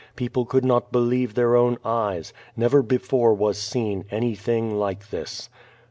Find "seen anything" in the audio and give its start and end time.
3.59-4.75